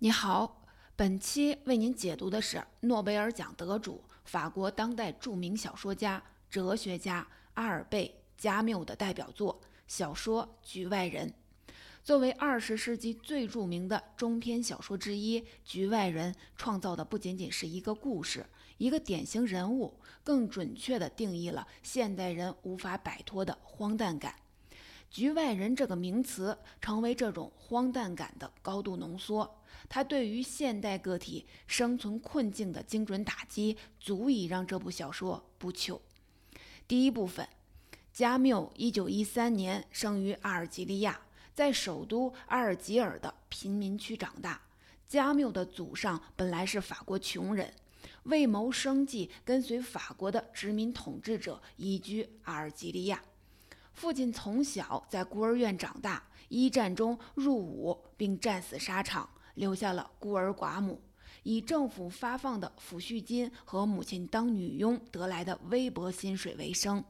[0.00, 0.62] 你好，
[0.94, 8.06] 本期为您解读的是诺贝尔奖得主、法国当代著名小说家、哲学家阿尔贝·
[8.40, 11.28] 加缪的代表作小说《局外人》。
[12.04, 18.46] 作为二十世纪最著名的中篇小说之一，《局外人》创造的不仅仅是一个故事、
[18.76, 19.92] 一个典型人物，
[20.22, 24.32] 更准确地定义了现代人无法摆脱的荒诞感。
[25.10, 29.57] 局外人这个名词成为这种荒诞感的高度浓缩，
[29.88, 35.98] 他对于现代个体生存困境的精准打击，足以让这部小说不朽。
[36.86, 37.48] 第一部分，
[38.12, 41.20] 加缪一九一三年生于阿尔及利亚，
[41.54, 44.60] 在首都阿尔及尔的贫民区长大。
[45.06, 47.72] 加缪的祖上本来是法国穷人，
[48.24, 53.22] 为谋生计，跟随法国的殖民统治者移居阿尔及利亚。
[53.94, 59.28] 父亲从小在孤儿院长大，一战中入伍并战死沙场，
[59.58, 61.00] 留下了孤儿寡母，
[61.42, 67.04] 以政府发放的抚恤金和母亲当女佣得来的微薄薪水为生。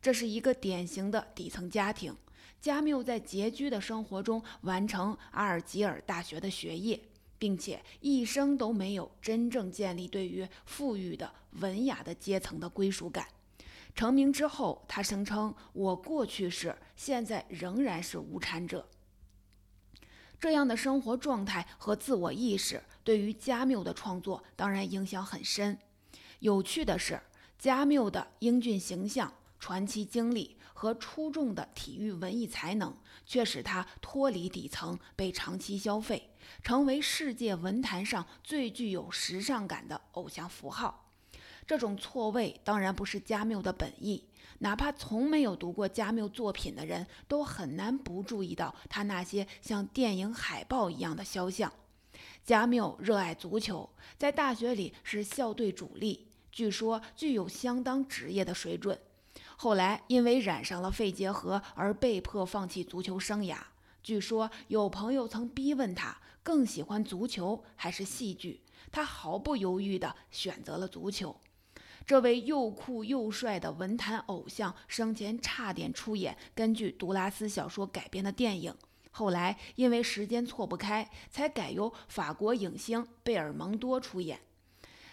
[0.00, 2.16] 这是一个典型的底层家庭。
[2.60, 7.00] 加缪在拮据的生活中完成阿尔及尔大学的学业，
[7.36, 13.26] 并且一生都没有真正建立对于富裕的文雅的阶层的归属感。
[13.96, 18.86] 成名之后，他声称：“我过去是，现在仍然是无产者。”
[20.42, 25.78] 这样的生活状态和自我意识对于加缪的创作当然影响很深。
[26.40, 27.22] 有趣的是，
[27.60, 32.92] 加缪的英俊形象、传奇经历和出众的体育文艺才能，
[33.24, 36.30] 却使他脱离底层，被长期消费，
[36.64, 41.08] 成为世界文坛上最具有时尚感的偶像符号。
[41.64, 44.24] 这种错位当然不是加缪的本意，
[44.58, 51.72] 哪怕从没有读过加缪作品的人都很难不注意到他那些像电影海报一样的肖像。
[52.44, 58.98] 加缪热爱足球，在大学里是校队主力，据说具有相当职业的水准。
[59.56, 63.56] 后来因为染上了肺结核而被迫放弃足球生涯。
[64.02, 71.36] 据说有朋友曾逼问他更喜欢足球还是戏剧，他毫不犹豫地选择了足球。
[72.06, 78.74] 这位又酷又帅的文坛偶像生前差点出演根据杜拉斯小说改编的电影，
[79.10, 84.40] 后来因为时间错不开，才改由法国影星贝尔蒙多出演。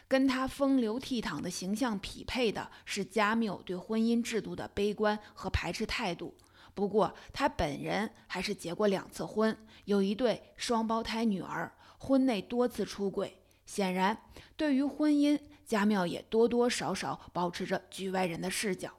[0.08, 6.36] 跟他风流倜傥的形象匹配的是加缪对婚姻制度的悲观和排斥态度。
[6.74, 9.56] 不过他本人还是结过两次婚，
[9.86, 13.38] 有一对双胞胎女儿，婚内多次出轨。
[13.68, 14.18] 显然，
[14.58, 18.91] 对于婚姻，加缪也多多少少保持着局外人的视角。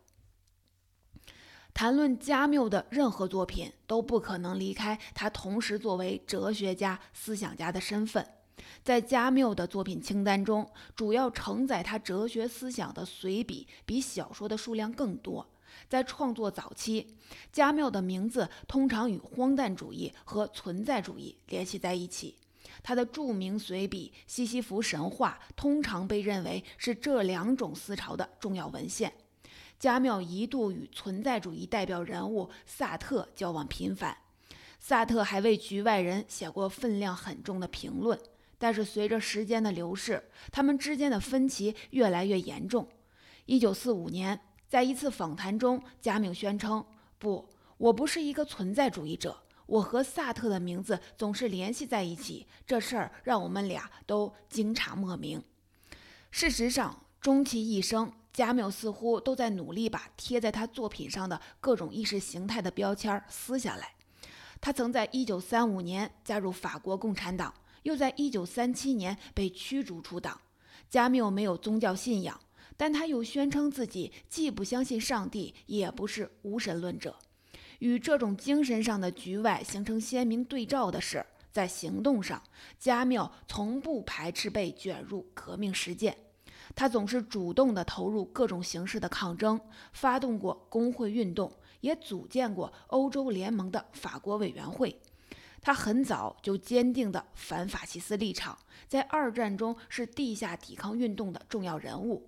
[1.74, 8.24] 谈论加缪的任何作品，都不可能离开他同时作为哲学家、思想家的身份。
[8.84, 15.44] 在加缪的作品清单中，主要承载他哲学思想的随笔比小说的数量更多。
[15.88, 17.16] 在创作早期，
[17.52, 22.36] 加缪的名字通常与荒诞主义和存在主义联系在一起。
[22.82, 29.12] 他的著名随笔《西西弗神话》通常被认为是这两种思潮的重要文献。
[29.78, 34.16] 加缪一度与存在主义代表人物萨特交往频繁，
[34.78, 38.18] 萨特还为《局外人》写过分量很重的评论。
[38.58, 42.86] 但是随着时间的流逝，他们之间的分歧越来越严重。
[43.46, 46.84] 1945年，在一次访谈中，加缪宣称
[47.18, 47.48] ：“不，
[47.78, 49.34] 我不是一个存在主义者。”
[49.70, 55.40] 我和萨特的名字总是联系在一起，这事儿让我们俩都惊诧莫名。
[56.32, 63.94] 事实上，终其一生，加缪似乎都在努力把贴在他作品上的各种意识形态的标签撕下来。
[64.60, 67.54] 他曾在1935年加入法国共产党，
[67.84, 70.40] 又在1937年被驱逐出党。
[70.88, 72.40] 加缪没有宗教信仰，
[72.76, 77.16] 但他又宣称自己既不相信上帝，也不是无神论者。
[77.80, 82.42] 与这种精神上的局外形成鲜明对照的是，在行动上，
[82.78, 86.16] 加缪从不排斥被卷入革命实践。
[86.76, 89.60] 他总是主动地投入各种形式的抗争，
[89.92, 95.00] 发动过工会运动，也组建过欧洲联盟的法国委员会。
[95.62, 98.56] 他很早就坚定的反法西斯立场，
[98.86, 102.24] 在二战中是地下抵抗运动的重要人物。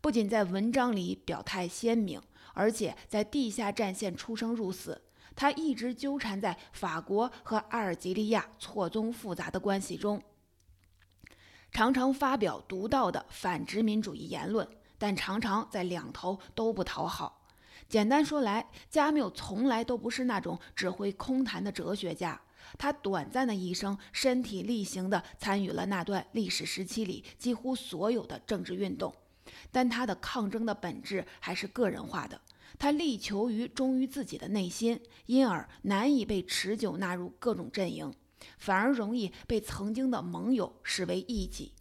[0.00, 2.20] 不仅在文章里表态鲜明。
[2.54, 5.00] 而且在地下战线出生入死，
[5.34, 10.22] 他一直纠缠在法国和阿尔及利亚错综复杂的关系中，
[11.70, 14.68] 常常发表独到的反殖民主义言论，
[14.98, 17.46] 但常常在两头都不讨好。
[17.88, 22.40] 简单说来，加缪从来都不是那种只会空谈的哲学家，
[22.78, 29.14] 他短暂的一生，身体力行地参与了那段历史时期里几乎所有的政治运动，
[29.70, 32.40] 但他的抗争的本质还是个人化的。
[32.78, 38.12] 他力求于忠于自己的内心，因而难以被持久纳入各种阵营，
[38.58, 41.72] 反而容易被曾经的盟友视为异己。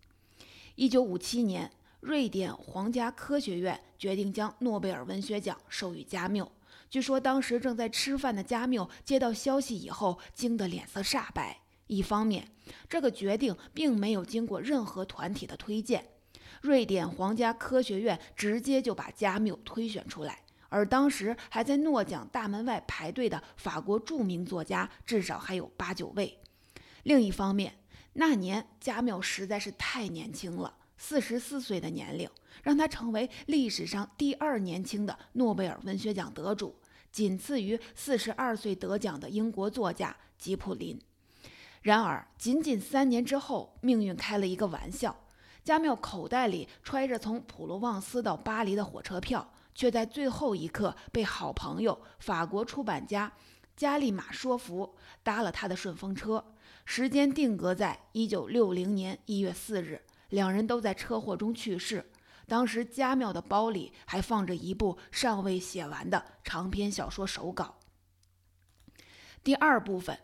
[0.76, 1.72] 一九五七年，
[2.02, 6.52] 瑞典皇家科学院决定将诺贝尔文学奖授予加缪。
[6.90, 11.62] 据说当时正在吃饭的加缪接到消息以后，惊得脸色煞白。
[11.88, 12.50] 一方面，
[12.90, 16.06] 这个决定并没有经过任何团体的推荐，
[16.62, 26.38] 瑞典皇家科学院直接就把加缪推选出来，而当时还在诺奖大门外排队的法国著名作家至少还有八九位。
[27.04, 27.74] 另一方面，
[28.14, 32.30] 那年加缪实在是太年轻了，四十四岁的年龄
[32.62, 36.76] 让他成为历史上第二年轻的诺贝尔文学奖得主。
[37.12, 40.98] 仅次于四十二岁得奖的英国作家吉普林。
[41.82, 45.20] 然而，仅仅三年之后，命运开了一个玩笑。
[45.64, 53.32] 加缪口袋里揣着从普罗旺斯到巴黎的火车票，却在最后一刻被好朋友法国出版家
[53.78, 56.44] 加利马说服，搭了他的顺风车。
[56.84, 62.12] 时间定格在一九六零年一月四日，两人都在车祸中去世。
[62.48, 67.78] 当时，加缪的包里还放着一部尚未写完的长篇小说手稿。
[69.44, 70.20] 第二部分，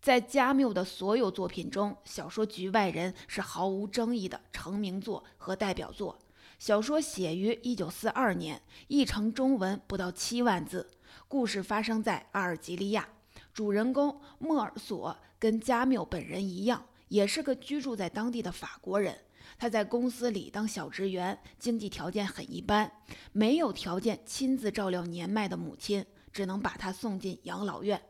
[0.00, 6.18] 在加缪的所有作品中，小说《局外人》是毫无争议的成名作和代表作。
[6.58, 10.88] 小说写于1942年，译成中文不到七万字。
[11.26, 13.08] 故事发生在阿尔及利亚，
[13.52, 19.16] 主人公莫尔索跟加缪本人一样，也是个居住在当地的法国人。
[19.58, 22.90] 他在公司里当小职员，经济条件很一般，
[23.32, 28.00] 没有条件亲自照料年迈的母亲，只能把他送进养老院。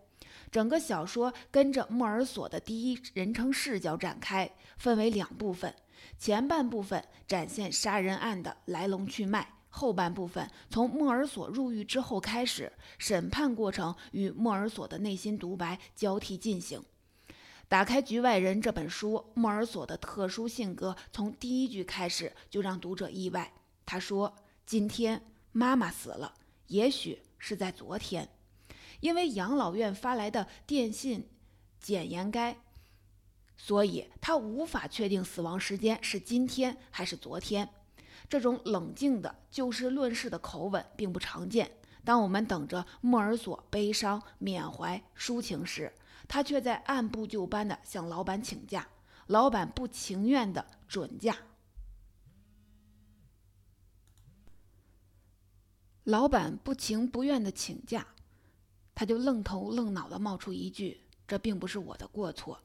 [0.50, 5.74] 整个小说跟着莫尔索的第一人称视角展开，分为两部分。
[6.18, 16.82] 前半部分展现杀人案的来龙去脉，后半部分从莫尔索入狱之后开始，审判过程与莫尔索的内心独白交替进行。
[17.68, 23.52] 打开《局外人》这本书，莫尔索的特殊性格从第一句开始就让读者意外。
[23.84, 24.34] 他说
[24.64, 25.20] ：“今天
[25.52, 26.32] 妈妈死了，
[26.68, 28.28] 也许是在昨天，
[29.00, 31.28] 因为养老院发来的电信
[31.78, 32.56] 检验该，
[33.56, 37.68] 所以他无法确定死亡时间是今天还是昨天。”
[38.28, 41.70] 这种冷静的就事论事的口吻并不常见。
[42.04, 45.92] 当我们等着莫尔索悲伤、缅怀、抒情时，
[46.26, 48.88] 他却在按部就班地向老板请假，
[49.28, 51.36] 老板不情愿的准假。
[56.04, 58.06] 老板不情不愿的请假，
[58.98, 62.58] 他就愣头愣脑地冒出一句：“这并不是我的过错。”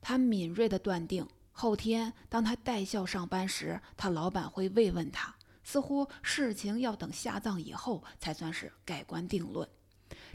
[0.00, 9.68] 他敏锐地断定，后天当他带笑上班时，他老板会慰问他，似乎事情要等下葬以后才算是盖棺定论。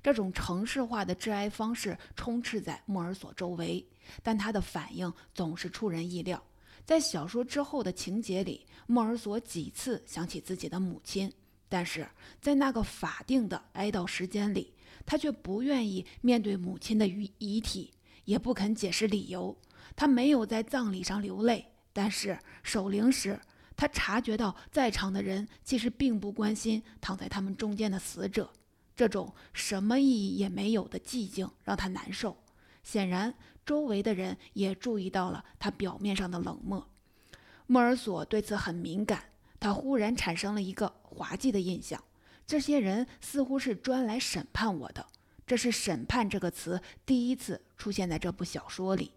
[0.03, 3.83] 这种城市化的致哀方式充斥在莫尔索周围，
[4.21, 6.39] 但他的反应总是出人意料。
[6.85, 11.33] 在小说之后的情节里，莫尔索几次想起自己的母亲，
[11.69, 12.07] 但是
[12.39, 14.74] 在那个法定的哀悼时间里，
[15.06, 17.92] 他却不愿意面对母亲的遗遗体，
[18.25, 19.57] 也不肯解释理由。
[19.95, 23.40] 他没有在葬礼上流泪，但是守灵时，
[23.76, 28.52] 他察觉到在场的人其实并不关心躺在他们中间的死者。
[28.95, 32.38] 这种什么意义也没有的寂静让他难受。
[32.83, 33.33] 显然，
[33.66, 36.88] 周围的人也注意到了他表面上的冷漠。
[37.66, 39.23] 莫尔索对此很敏感，
[39.59, 42.04] 他忽然产生了一个滑稽的印象：
[42.46, 45.06] 这些人似乎是专来审判我的。
[45.46, 49.12] 这是“审判”这个词第一次出现在这部小说里。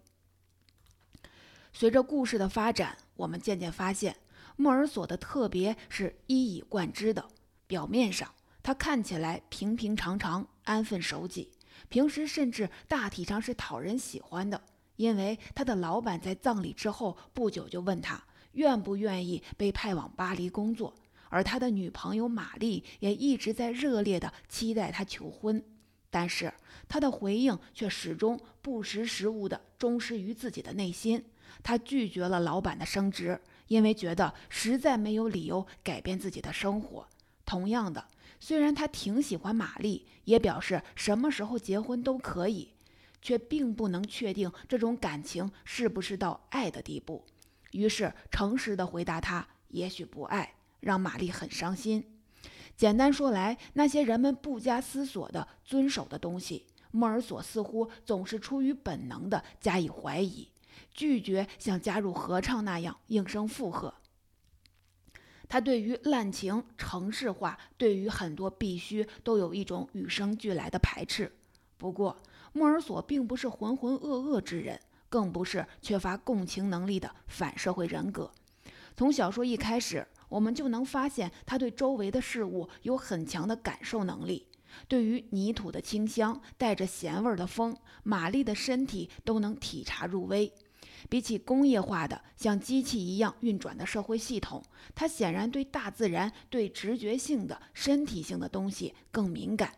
[1.71, 4.17] 随着故事的发展，我们渐渐发现，
[4.57, 7.29] 莫尔索的特别是一以贯之的。
[7.65, 11.51] 表面上，他看起来平平常常、安分守己，
[11.87, 14.61] 平时甚至大体上是讨人喜欢的。
[14.97, 18.21] 因为他的老板在葬礼之后不久就问他
[18.53, 20.93] 愿不愿意被派往巴黎工作，
[21.29, 25.63] 而他的女朋友玛丽也一直在热烈地期待他求婚。
[26.09, 26.53] 但是
[26.87, 31.23] 他的回应却始终不识时务地忠实于自己的内心。
[31.63, 37.07] 他拒绝了老板的升职，因为觉得实在没有理由改变自己的生活。
[37.45, 38.07] 同样的。
[38.39, 42.71] 虽然他挺喜欢玛丽，也表示什么时候结婚都可以，
[43.19, 47.25] 却并不能确定这种感情是不是到爱的地步。
[47.71, 52.03] 于是诚实的回答他：“也许不爱。”让玛丽很伤心。
[52.75, 60.47] 简单说来，那些人们不加思索的遵守的东西，莫尔索似乎总是出于本能地加以怀疑，
[60.91, 63.93] 拒绝像加入合唱那样应声附和。
[65.49, 71.31] 他对于滥情、城市化，对于很多必须，都有一种与生俱来的排斥。
[71.77, 72.17] 不过，
[72.51, 74.79] 莫尔索并不是浑浑噩噩之人，
[75.09, 78.29] 更不是缺乏共情能力的反社会人格。
[78.95, 84.47] 从小说一开始，我们就能发现他对周围的事物有很强的感受能力，
[84.87, 90.51] 对于泥土的清香、带着咸味的风、玛丽的身体都能体察入微。
[91.09, 94.63] 比起工业化的像机器一样运转的社会系统，
[94.95, 99.73] 他显然对大自然、对直觉性的身体性的东西更敏感。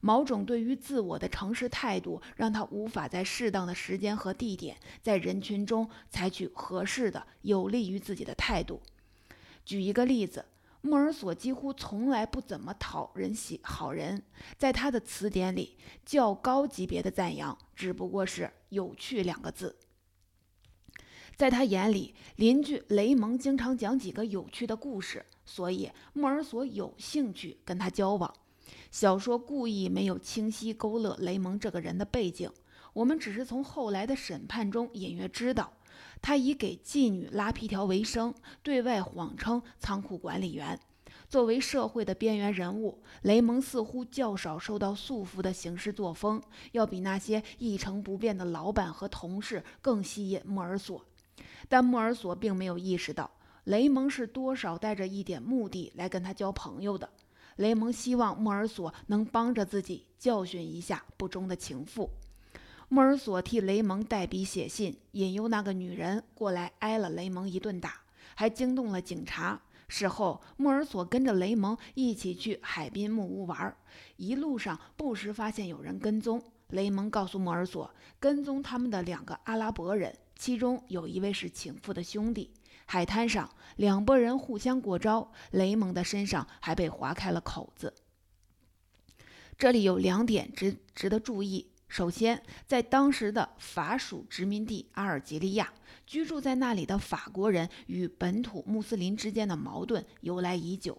[0.00, 8.80] 某种对于自我的诚实态度，让他无法在适当的时间和地点，在人群中采取合适的、有利于自己的态度。
[9.64, 10.44] 举一个例子，
[10.80, 14.22] 莫尔索几乎从来不怎么讨人喜好人，
[14.58, 19.76] 在他的词典里，较高级别的赞扬只不过是“有趣”两个字。
[21.36, 28.32] 在他眼里，邻居雷蒙经常讲几个有趣的故事，所以莫尔索有兴趣跟他交往。
[28.90, 32.48] 小说故意没有清晰勾勒雷蒙这个人的背景，
[32.92, 35.72] 我们只是从后来的审判中隐约知道，
[36.24, 40.80] 他以给妓女拉皮条为生，对外谎称仓库管理员。
[41.28, 51.04] 作为社会的边缘人物，雷蒙似乎较少受到束缚的行事作风，要比那些一成不变的老板和同事更吸引莫尔索。
[51.68, 53.30] 但莫尔索并没有意识到，
[53.64, 57.06] 雷蒙是多少带着一点目的来跟他交朋友的。
[57.56, 62.08] 雷蒙希望莫尔索能帮着自己教训一下不忠的情妇。
[62.94, 68.02] 莫尔索替雷蒙代笔写信，引诱那个女人过来挨了雷蒙一顿打，
[68.36, 69.60] 还惊动了警察。
[69.88, 73.76] 事后，莫尔索跟着雷蒙一起去海滨木屋玩，
[74.14, 76.40] 一路上不时发现有人跟踪。
[76.68, 80.16] 雷蒙告诉莫尔索，跟踪他们的两个阿拉伯人。
[80.36, 82.52] 其中有一位是情妇的兄弟。
[82.86, 87.92] 海滩上，两拨人互相过招，雷蒙的身上还被划开了口子。
[89.58, 95.72] 这里有两点值值得注意：首先，在当时的法属殖民地阿尔及利亚，
[96.06, 100.98] 居住在那里的法国人与本土穆斯林之间的矛盾由来已久。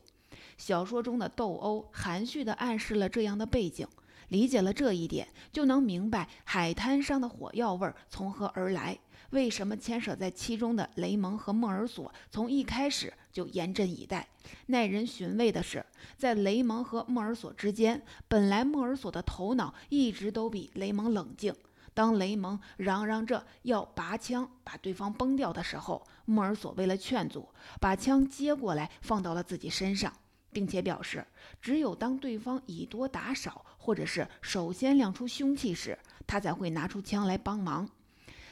[0.58, 3.88] 小说中的斗殴含蓄地暗示了这样的背景。
[4.30, 8.98] 理解了这一点，就能明白海滩上的火药味从何而来。
[9.32, 14.28] 为什么牵扯在其中的雷蒙和莫尔索从一开始就严阵以待？
[14.68, 15.86] 耐人寻味的是，
[16.18, 21.54] 在雷蒙和莫尔索之间，本来莫尔索的头脑一直都比雷蒙冷静。
[21.94, 30.14] 当雷蒙嚷嚷着要拔枪把对方崩掉的时候，莫尔索为了劝阻，把枪接过来放到了自己身上。
[30.52, 31.26] 并且表示，
[31.62, 37.90] 只有当对方以多打少，或者是首先亮出凶器时，他才会拿出枪来帮忙。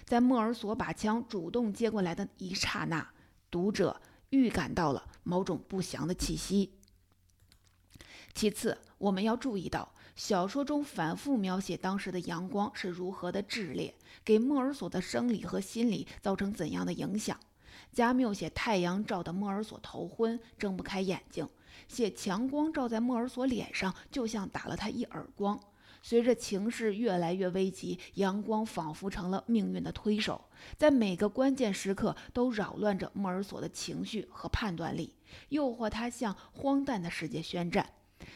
[0.05, 3.07] 在莫尔索把枪主动接过来的一刹那，
[3.50, 6.74] 读者预感到了某种不祥的气息。
[8.33, 13.93] 其次，我们要注意到，小说中反复描写当时的阳光是如何的炽烈，
[14.25, 17.39] 给莫尔索的生理和心理造成怎样的影响。
[17.91, 21.48] 加缪写太阳照得莫尔索头昏，睁不开眼睛。
[21.88, 25.60] 写强光照在莫尔索脸上，就像打了他一耳光。
[26.03, 35.15] 随着情势越来越危急，阳光仿佛成了命运的推手，在每个关键时刻都扰乱着莫尔索的情绪和判断力，
[35.50, 37.89] 诱惑他向荒诞的世界宣战。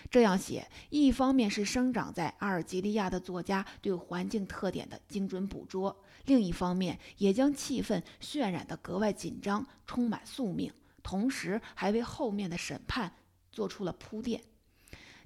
[0.09, 10.71] 这样写，一方面是生长在阿尔及利亚的作家对环境特点的精准捕捉，另一方面也将气氛渲染得格外紧张，充满宿命，
[11.03, 13.11] 同时还为后面的审判。
[13.49, 14.39] 做出了铺垫。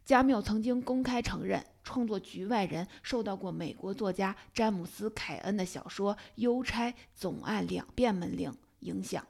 [0.03, 9.25] 加缪曾经公开承认，创作《局外人》受到过美国作家詹姆斯·凯恩的小说《邮差总按两遍门铃》影响。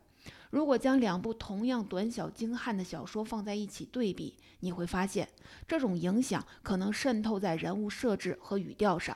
[0.49, 5.27] 如果将两部同样短小精悍的小说放在一起对比，你会发现
[5.67, 9.15] 这种影响可能渗透在人物设置和语调上，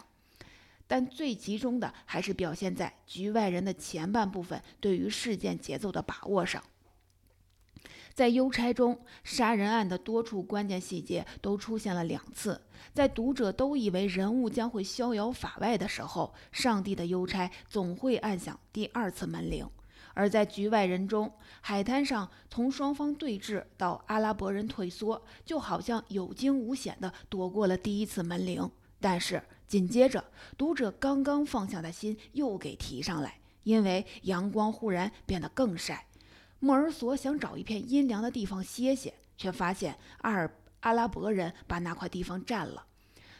[0.88, 6.64] 但最集中的还是表现在《局外人》的前半部分对于事件节奏的把握上。
[8.15, 12.62] 在邮差中，杀人案的多处关键细节都出现了两次。
[12.93, 19.69] 在读者都以为人物将会逍遥法外的时候，上帝的邮差总会按响第二次门铃。
[20.13, 21.29] 而在局外人中，
[21.60, 28.72] 海滩上从双方对峙到阿拉伯人退缩，就好像有惊无险地躲过了第一次门铃。
[29.01, 30.24] 但是紧接着，
[30.57, 36.05] 读者刚刚放下的心又给提上来，因为阳光忽然变得更晒。
[36.60, 40.50] 莫尔索想找一片阴凉的地方歇歇，却发现阿尔
[40.82, 42.86] 阿拉伯人把那块地方占了。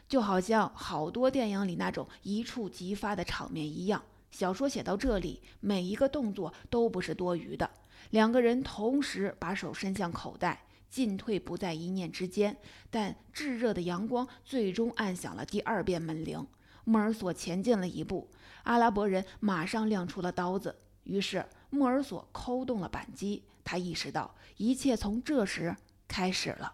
[0.08, 4.04] 就好像好多电影里那种一触即发的场面一样。
[4.30, 7.70] 小说写到这里，每一个动作都不是多余的。
[8.12, 12.56] 两个人同时把手伸向口袋，进退不在一念之间。
[12.92, 16.46] 但炙热的阳光最终按响了第二遍门铃。
[16.84, 18.30] 莫尔索前进了一步，
[18.64, 20.76] 阿拉伯人马上亮出了刀子。
[21.06, 23.44] 于是莫尔索扣动了扳机。
[23.64, 25.76] 他意识到，一切从这时
[26.08, 26.74] 开始了。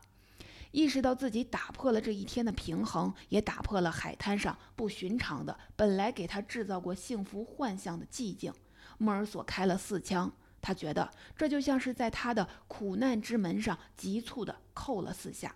[0.72, 8.54] 意识到自己打破了这一天的平衡，也打破了海滩上不寻常的、本来给他制造过幸福幻象的寂静。
[8.98, 10.32] 莫尔索开了四枪，
[10.62, 15.54] 他觉得这就像是在他的苦难之门上急促地扣了四下。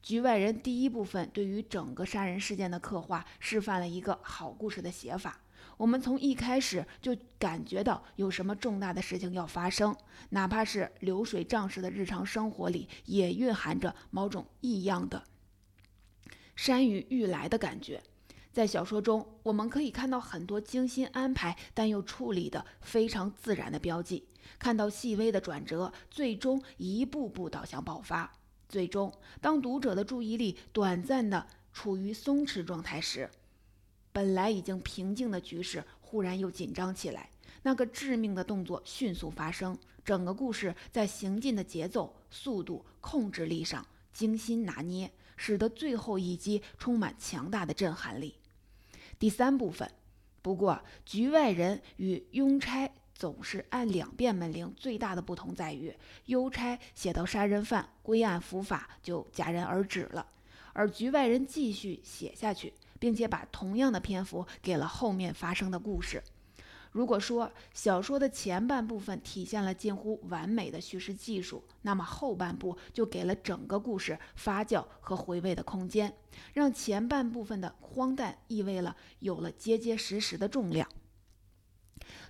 [0.00, 5.40] 局外人第一部分对于整个杀人事件的刻画，示范了一个好故事的写法。
[5.78, 9.96] 我们从一开始就感觉到有什么重大的事情要发生，
[10.30, 15.24] 哪怕是流水账式的日常生活里，也蕴含着某种异样的
[16.56, 18.02] 山雨欲来的感觉。
[18.52, 24.26] 在小说中，我们可以看到很多精心安排但又处理的非常自然的标记，
[24.58, 28.32] 看到细微的转折，最终一步步导向爆发。
[28.68, 33.30] 最终，当读者的注意力短暂的处于松弛状态时，
[34.18, 37.30] 本来已经平静的局势忽然又紧张起来，
[37.62, 48.34] 那个致命的动作迅速发生，整个故事在行进的节奏、速度、控制力上精心拿捏，使得最后一击充满强大的震撼力。
[49.20, 49.88] 第三部分，
[50.42, 55.94] 不过局外人与拥差总是按两遍门铃，最大的不同在于，
[56.24, 60.26] 邮差写到杀人犯归案伏法就戛然而止了，
[60.72, 62.74] 而局外人继续写下去。
[62.98, 66.22] 并且把同样的篇幅给了后面发生的故事。
[66.90, 76.12] 如果说小说的前半部分体现了近乎完美的叙事技术，那么后半部就给了整个故事发酵和回味的空间，
[76.54, 80.88] 让前半部分的荒诞意味了有了结结实实的重量。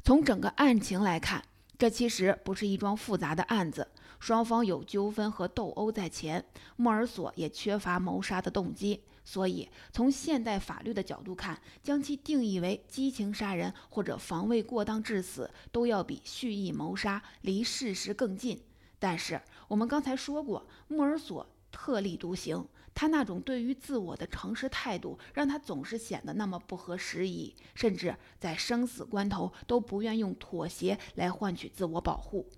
[0.03, 1.45] 从整个案情来看，
[1.79, 3.87] 这其实不是一桩复杂的案子，
[4.19, 9.05] 双方有纠纷和斗殴在前，莫尔索也缺乏谋杀的动机。
[9.31, 18.59] 所以，从现代法律的角度看，将其定义为激情杀人或者防卫过当致死，都要比蓄意谋杀离事实更近。
[18.99, 19.39] 但是，
[19.69, 32.49] 我们刚才说过，莫尔索特立独行，他那种对于自我的诚实态度，让他总是显得那么不合时宜，甚至在生死关头都不愿用妥协来换取自我保护。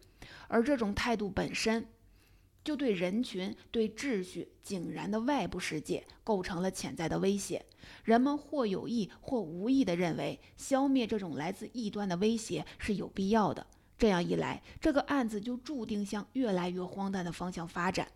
[0.46, 1.88] 而这种态度本身。
[2.62, 7.64] 就对人群、对秩序井然的外部世界构成了潜在的威胁。
[8.04, 13.66] 人们或有意或无意地认为，消灭这种来自异端的威胁是有必要的。
[13.98, 18.08] 这样一来，这个案子就注定向越来越荒诞的方向发展。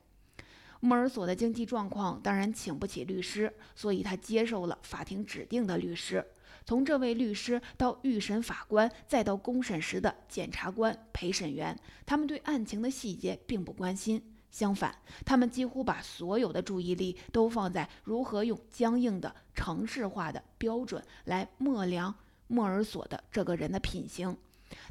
[0.80, 6.24] 莫尔索的经济状况当然请不起律师，所以他接受了法庭指定的律师。
[6.66, 14.33] 从这位律师到预审法官，再到公审时的检察官、陪审员，他们对案情的细节并不关心。
[14.54, 22.14] 相反，他们几乎把所有的注意力都放在如何用僵硬的城市化的标准来衡量
[22.46, 24.36] 莫尔索的这个人的品行。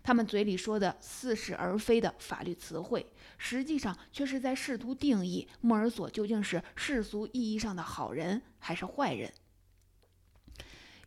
[0.04, 9.32] 他们嘴里说的似是而非的法律词汇，实际上却是在试图定义莫尔索究竟是世俗意义上的好人还是坏人。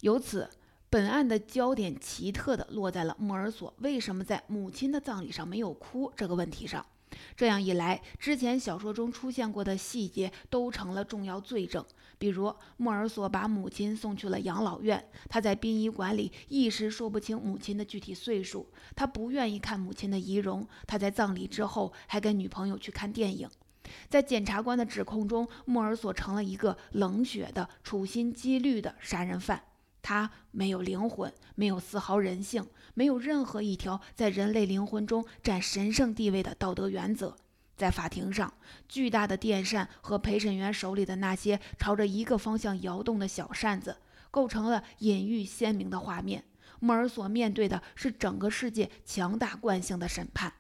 [0.00, 0.48] 由此，
[0.88, 6.86] 本案的焦点奇特地落在了莫尔索为什么在母亲的葬礼上没有哭这个问题上。
[7.36, 11.84] 这样一来，之前小说中出现过的细节都成了重要罪证。
[12.18, 23.48] 比如，莫尔索把母亲送去了养老院，他在殡仪馆里一时说不清母亲的具体岁数，他不愿意看母亲的遗容，他在葬礼之后还跟女朋友去看电影。
[24.08, 29.62] 在检察官的指控中，莫尔索成了一个冷血的、处心积虑的杀人犯。
[30.06, 32.64] 他没有灵魂，没有丝毫人性，
[32.94, 37.36] 没有任何一条在人类灵魂中占神圣地位的道德原则。
[37.76, 38.54] 在法庭上，
[38.88, 43.96] 巨大的电扇和陪审员手里的那些朝着一个方向摇动的小扇子，
[44.30, 46.44] 构成了隐喻鲜明的画面。
[46.78, 50.52] 莫尔索面对的是整个世界强大惯性的审判。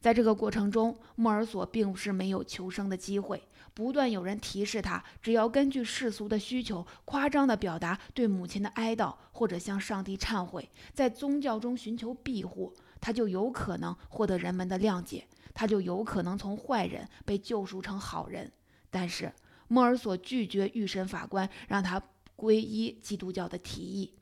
[0.00, 3.42] 在这个过程中，莫尔索并不是没有求生的机会。
[3.72, 18.50] 不断有人提示他，只要根据世俗的需求，夸张地表达对母亲的哀悼，或者向上帝忏悔，在宗教中寻求庇护，他就有可能获得人们的谅解，他就有可能从坏人被救赎成好人。
[18.90, 19.32] 但是
[19.68, 22.02] 莫尔索拒绝预审法官让他
[22.36, 24.14] 皈依基督教的提议。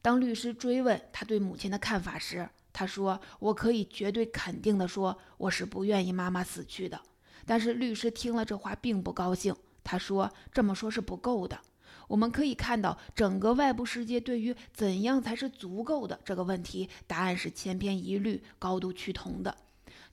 [0.00, 7.00] 当律师追问他对母亲的看法时，他说：“我可以绝对肯定地说，我是不愿意妈妈死去的。”
[7.46, 11.60] 但是律师听了这话并不高兴，他说：“这么说是不够的。
[12.06, 19.56] 我们可以看到，整个外部世界对于怎样才是足够的这个问题，答案是千篇一律、高度趋同的。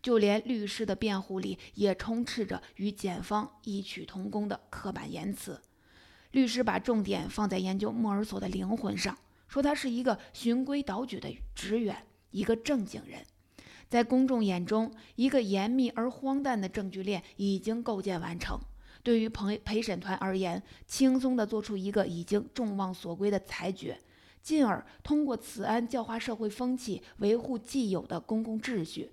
[0.02, 5.60] 就连律师的辩护里，也充斥着与检方异曲同工的刻板言辞。
[6.32, 9.18] 律师把重点放在研究莫尔索的灵魂上，
[9.48, 12.06] 说他是一个循规蹈矩的职员，
[12.38, 13.26] 一个正经人。”
[13.90, 18.60] 在公众眼中，一个严密而荒诞的证据链已经构建完成。
[19.02, 23.98] 对于陪陪审团而言，轻松地做出一个已经众望所归的裁决，
[24.42, 29.10] 进而通过此案教化社会风气、维护既有的公共秩序，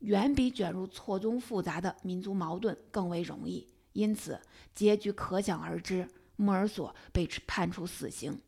[0.00, 3.66] 远比卷入错综复杂的民族矛盾更为容易。
[3.94, 4.38] 因此，
[4.74, 6.06] 结局可想而知：
[6.36, 8.38] 莫尔索被判处死刑。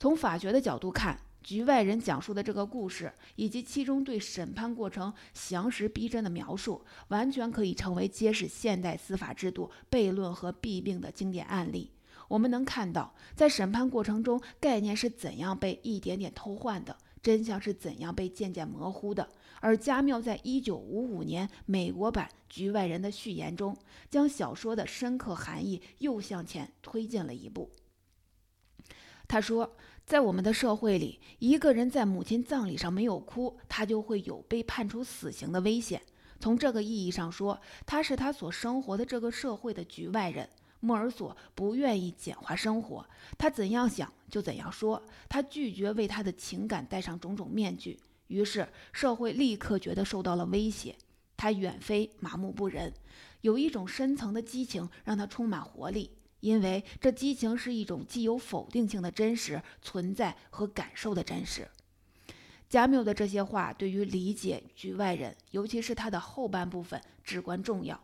[0.00, 11.90] 从法学的角度看，局外人讲述的这个故事，以及其中对审判过程详实逼真的描述，完全可以成为揭示现代司法制度悖论和弊病的经典案例。
[12.28, 19.28] 我们能看到，在审判过程中，概念是怎样被一点点偷换的，真相是怎样被渐渐模糊的。
[19.60, 23.76] 而加缪在一九五五年美国版《局外人》的序言中，
[24.08, 27.70] 将小说的深刻含义又向前推进了一步。
[29.28, 29.76] 他说。
[30.06, 36.02] 在我们的社会里，一个人在母亲葬礼上没有哭，他就会有被判处死刑的危险。
[36.38, 40.46] 从这个意义上说，他是他所生活的这个社会的局外人。
[40.80, 43.06] 莫尔索不愿意简化生活，
[43.38, 47.98] 他怎样想就怎样说，他拒绝为他的情感戴上种种面具。
[48.26, 50.94] 于是，社会立刻觉得受到了威胁。
[51.34, 52.92] 他远非麻木不仁，
[53.40, 56.10] 有一种深层的激情让他充满活力。
[56.44, 61.66] 因为这激情是一种既有否定性的真实存在和感受的真实。
[62.68, 67.98] 加缪的这些话对于理解局外人，尤其是他的后半部分至关重要。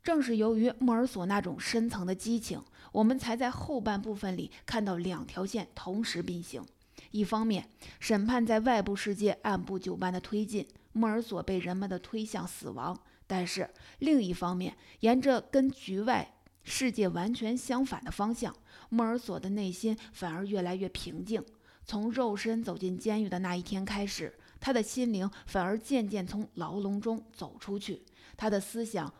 [0.00, 6.64] 正是由于莫尔索那种深层的激情，我们才在后半部分里看到两条线同时并行：
[7.10, 7.68] 一方面，
[7.98, 12.94] 审判在外部世界按部就班的推进，莫尔索被人们的推向死亡；
[13.26, 13.68] 但是
[13.98, 16.32] 另一方面，沿着跟局外。
[16.64, 18.54] 世界完全相反的方向，
[18.88, 21.44] 莫尔索的内心反而越来越平静。
[21.84, 28.02] 从肉身走进监狱的那一天开始，他的心灵反而渐渐从牢笼中走出去。
[28.36, 29.12] 他的思想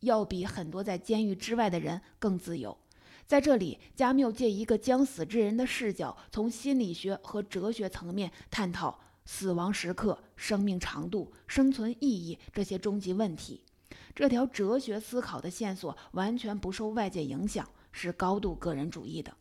[0.00, 2.76] 要比很多在监狱之外的人更自由。
[3.26, 13.62] 在这里，加缪借一个将死之人的视角，从心理学和哲学层面探讨死亡时刻、生命长度、生存意义这些终极问题。
[14.14, 19.34] 这条哲学思考的线索完全不受外界影响，是高度个人主义的。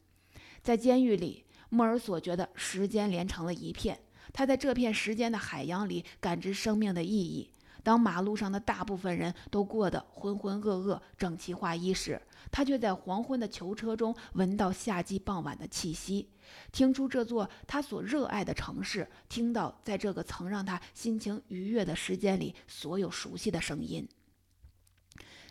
[0.63, 3.99] 在监狱里，莫尔索觉得时间连成了一片，
[4.31, 7.49] 他在这片时间的海洋里感知生命的意义。
[7.83, 16.29] 当马路上的大部分人都过得浑浑噩噩、整齐划一时，他却在黄昏的囚车中闻到夏季傍晚的气息，
[16.71, 24.07] 听出这座他所热爱的城市，听到在这个曾让他心情愉悦的时间里所有熟悉的声音。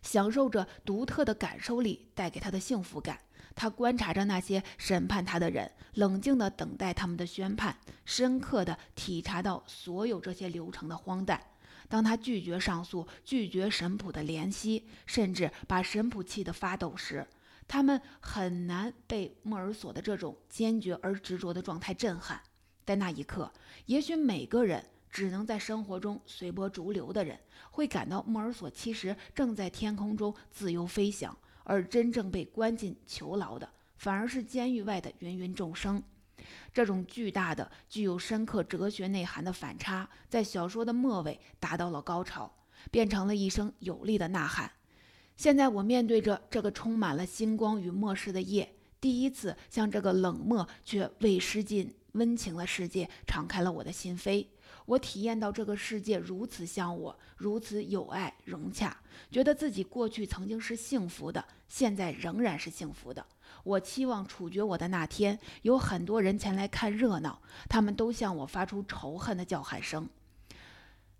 [0.02, 3.18] 享受着独特的感受力带给他的幸福感。
[3.54, 11.40] 他观察着那些审判他的人，冷静地等待他们的宣判，深刻地体察到所有这些流程的荒诞。
[11.88, 17.26] 当他拒绝上诉、拒绝神普的怜惜，甚至把神普气得发抖时，
[17.68, 22.40] 他们很难被莫尔索的这种坚决而执着的状态震撼。
[22.86, 23.52] 在那一刻，
[23.84, 24.82] 也许每个人。
[25.12, 27.38] 只能在生活中随波逐流的人，
[27.70, 36.02] 会感到莫尔索其实正在天空中自由飞翔，而真正被关进囚牢的，反而是监狱外的芸芸众生。
[36.72, 42.50] 这种巨大的、具有深刻哲学内涵的反差，在小说的末尾达到了高潮，
[42.90, 44.72] 变成了一声有力的呐喊。
[45.36, 54.46] 现在我面对着这个充满了星光与末世的夜，第一次向这个冷漠却未失尽温情的世界敞开了我的心扉。
[54.86, 58.96] 我体验到这个世界如此像我，如此有爱融洽，
[59.30, 63.24] 觉得自己过去曾经是幸福的，现在仍然是幸福的。
[63.64, 70.08] 我期望处决我的那天，有很多人前来看热闹，他们都向我发出仇恨的叫喊声，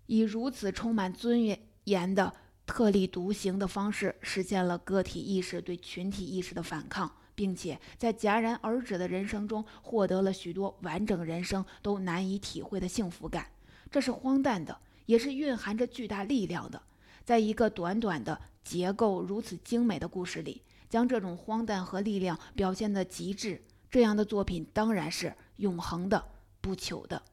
[0.07, 1.39] 以如此充满尊
[1.85, 2.33] 严的
[2.65, 7.09] 特立独行的方式，实现了个体意识对群体意识的反抗。
[7.35, 13.47] 并且在戛然而止的人生中获得了许多完整人生都难以体会的幸福感，
[13.89, 16.81] 这是荒诞的，也是蕴含着巨大力量的。
[17.23, 26.23] 在一个短短的、结构如此精美的故事里，将这种荒诞和力量表现得极致，这样的作品当然是永恒的、
[26.59, 27.23] 不朽的。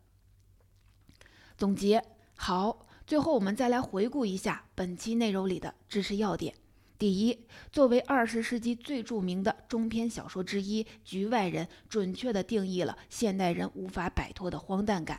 [1.59, 2.03] 总结
[2.37, 6.55] 好，最后我们再来回顾一下本期内容里的知识要点。
[7.01, 15.19] 第一，作为二十世纪最著名的中篇小说之一，《局外人》准确地定义了现代人无法摆脱的荒诞感。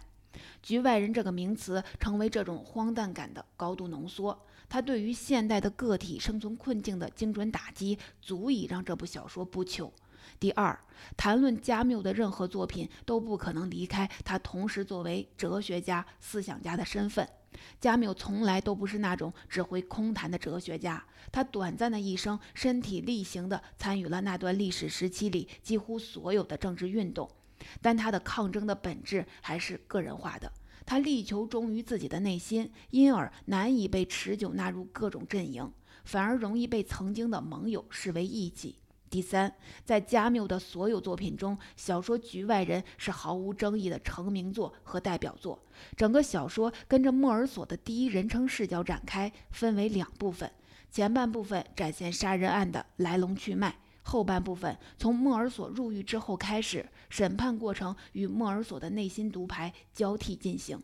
[0.61, 9.89] 局外人这个名词成为这种荒诞感的高度浓缩，它对于现代的个体生存困境的精准打击，足以让这部小说不朽。
[10.39, 10.79] 第二，
[11.17, 17.27] 谈论加缪的任何作品都不可能离开他同时作为哲学家、思想家的身份。
[17.79, 27.29] 加缪从来都不是那种只会空谈的哲学家，他短暂的一生身体力行地参与了那段历史时期里几乎所有的政治运动。
[27.81, 30.51] 但他的抗争的本质还是个人化的，
[30.85, 35.71] 他力求忠于自己的内心，因而难以被持久纳入各种阵营，
[36.03, 38.77] 反而容易被曾经的盟友视为异己。
[39.11, 45.59] 第三，在加缪的所有作品中，小说《局外人》是毫无争议的成名作和代表作。
[45.97, 50.49] 整个小说跟着莫尔索的第一人称视角展开，分为两部分，
[50.89, 53.75] 前半部分展现杀人案的来龙去脉。
[54.03, 60.81] 后半部分从莫尔索入狱之后开始，审判过程与莫尔索的内心独白交替进行。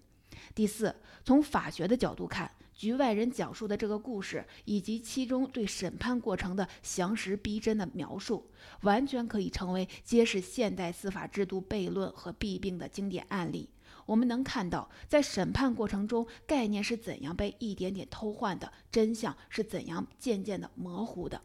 [0.53, 13.67] 第四，从法学的角度看，局外人讲述的这个故事以及其中对审判过程的详实逼真的描述，完全可以成为揭示现代司法制度悖论和弊病的经典案例。
[14.05, 21.41] 我们能看到，在审判过程中，概念是怎样被一点点偷换的，真相是怎样渐渐的模糊的。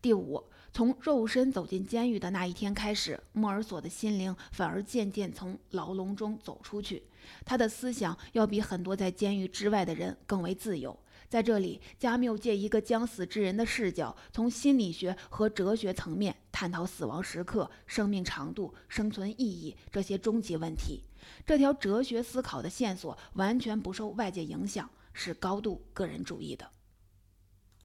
[0.00, 7.04] 第五，从肉身走进监狱的那一天开始，莫尔索的心灵反而渐渐从牢笼中走出去。
[7.44, 10.98] 他的思想要比很多在监狱之外的人更为自由。
[11.28, 21.02] 在这里，加缪借一个将死之人的视角，从心理学和哲学层面探讨死亡时刻、生命长度、生存意义这些终极问题。
[21.44, 26.70] 这条哲学思考的线索完全不受外界影响，是高度个人主义的。